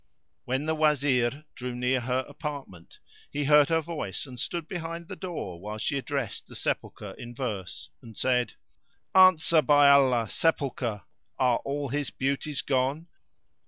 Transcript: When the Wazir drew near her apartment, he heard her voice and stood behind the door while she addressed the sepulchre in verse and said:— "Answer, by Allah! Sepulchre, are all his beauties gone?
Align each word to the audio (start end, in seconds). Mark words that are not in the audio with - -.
When 0.45 0.65
the 0.65 0.73
Wazir 0.73 1.45
drew 1.53 1.75
near 1.75 1.99
her 1.99 2.25
apartment, 2.27 2.97
he 3.29 3.43
heard 3.43 3.69
her 3.69 3.81
voice 3.81 4.25
and 4.25 4.39
stood 4.39 4.67
behind 4.67 5.07
the 5.07 5.15
door 5.15 5.59
while 5.59 5.77
she 5.77 5.95
addressed 5.95 6.47
the 6.47 6.55
sepulchre 6.55 7.13
in 7.19 7.35
verse 7.35 7.91
and 8.01 8.17
said:— 8.17 8.55
"Answer, 9.13 9.61
by 9.61 9.89
Allah! 9.91 10.27
Sepulchre, 10.27 11.03
are 11.37 11.57
all 11.57 11.89
his 11.89 12.09
beauties 12.09 12.63
gone? 12.63 13.09